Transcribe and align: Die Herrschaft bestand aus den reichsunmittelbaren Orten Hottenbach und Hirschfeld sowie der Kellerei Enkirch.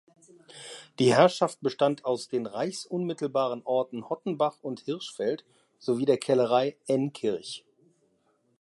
Die 0.97 1.13
Herrschaft 1.13 1.61
bestand 1.61 2.05
aus 2.05 2.27
den 2.27 2.47
reichsunmittelbaren 2.47 3.61
Orten 3.63 4.09
Hottenbach 4.09 4.57
und 4.63 4.79
Hirschfeld 4.79 5.45
sowie 5.77 6.05
der 6.05 6.17
Kellerei 6.17 6.75
Enkirch. 6.87 7.63